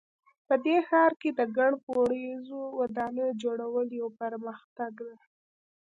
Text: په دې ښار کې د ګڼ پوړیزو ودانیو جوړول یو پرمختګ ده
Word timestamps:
په 0.47 0.53
دې 0.65 0.77
ښار 0.87 1.11
کې 1.21 1.29
د 1.39 1.41
ګڼ 1.57 1.71
پوړیزو 1.85 2.61
ودانیو 2.79 3.37
جوړول 3.43 3.87
یو 3.99 4.07
پرمختګ 4.21 4.93
ده 5.07 5.17